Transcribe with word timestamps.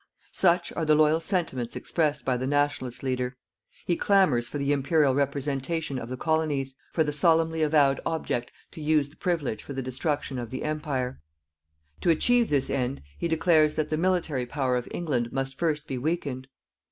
Such 0.31 0.73
are 0.73 0.83
the 0.83 0.95
loyal 0.95 1.19
sentiments 1.19 1.75
expressed 1.75 2.25
by 2.25 2.35
the 2.35 2.47
"Nationalist" 2.47 3.03
leader. 3.03 3.37
He 3.85 3.95
clamours 3.95 4.47
for 4.47 4.57
the 4.57 4.71
Imperial 4.71 5.13
representation 5.13 5.99
of 5.99 6.09
the 6.09 6.17
Colonies, 6.17 6.73
for 6.91 7.03
the 7.03 7.13
solemnly 7.13 7.61
avowed 7.61 7.99
object 8.03 8.51
to 8.71 8.81
use 8.81 9.09
the 9.09 9.15
privilege 9.15 9.61
for 9.61 9.73
the 9.73 9.81
destruction 9.83 10.39
of 10.39 10.49
the 10.49 10.63
Empire. 10.63 11.21
To 11.99 12.09
achieve 12.09 12.49
this 12.49 12.71
end 12.71 13.03
he 13.19 13.27
declares 13.27 13.75
that 13.75 13.91
the 13.91 13.95
military 13.97 14.47
power 14.47 14.75
of 14.75 14.87
England 14.89 15.31
must 15.31 15.59
first 15.59 15.85
be 15.85 15.99
weakened. 15.99 16.47